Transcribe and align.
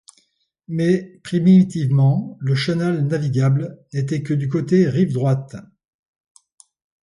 Mais 0.67 1.19
primitivement 1.23 2.35
le 2.39 2.55
chenal 2.55 3.05
navigable 3.05 3.85
n'était 3.93 4.23
que 4.23 4.33
du 4.33 4.49
côté 4.49 4.89
rive 4.89 5.13
droite. 5.13 5.55